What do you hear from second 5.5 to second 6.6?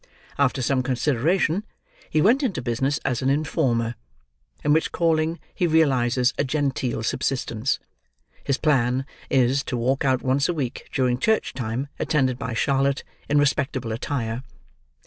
he realises a